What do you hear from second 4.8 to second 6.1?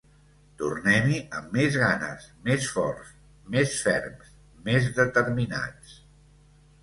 determinats.